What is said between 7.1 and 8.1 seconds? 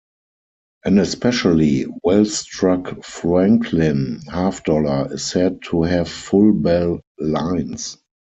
lines.